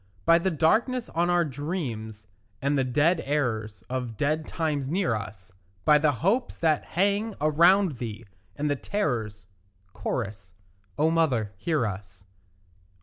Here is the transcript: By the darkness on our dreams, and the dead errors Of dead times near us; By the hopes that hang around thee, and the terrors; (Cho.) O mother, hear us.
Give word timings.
By 0.25 0.39
the 0.39 0.49
darkness 0.49 1.09
on 1.09 1.29
our 1.29 1.45
dreams, 1.45 2.25
and 2.59 2.75
the 2.75 2.83
dead 2.83 3.21
errors 3.23 3.83
Of 3.87 4.17
dead 4.17 4.47
times 4.47 4.89
near 4.89 5.13
us; 5.13 5.51
By 5.85 5.99
the 5.99 6.11
hopes 6.11 6.57
that 6.57 6.83
hang 6.83 7.35
around 7.39 7.97
thee, 7.99 8.25
and 8.55 8.67
the 8.67 8.75
terrors; 8.75 9.45
(Cho.) 10.01 10.25
O 10.97 11.11
mother, 11.11 11.53
hear 11.55 11.85
us. 11.85 12.23